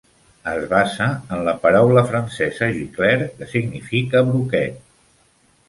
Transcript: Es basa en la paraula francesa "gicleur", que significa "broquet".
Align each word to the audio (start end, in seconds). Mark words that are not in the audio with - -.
Es 0.53 0.63
basa 0.69 1.09
en 1.35 1.43
la 1.47 1.53
paraula 1.65 2.03
francesa 2.13 2.71
"gicleur", 2.79 3.29
que 3.37 3.51
significa 3.55 4.25
"broquet". 4.33 4.85